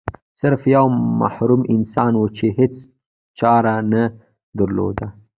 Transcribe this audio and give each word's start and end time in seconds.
سرف 0.39 0.61
یو 0.75 0.85
محروم 1.21 1.61
انسان 1.75 2.13
و 2.15 2.23
چې 2.37 2.45
هیڅ 2.57 2.75
چاره 3.39 3.73
نه 3.91 4.03
درلوده. 4.57 5.07